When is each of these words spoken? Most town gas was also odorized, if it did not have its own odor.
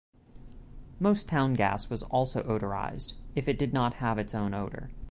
Most 0.99 1.27
town 1.29 1.53
gas 1.53 1.87
was 1.91 2.01
also 2.01 2.41
odorized, 2.41 3.13
if 3.35 3.47
it 3.47 3.59
did 3.59 3.71
not 3.71 3.93
have 4.01 4.17
its 4.17 4.33
own 4.33 4.51
odor. 4.55 4.89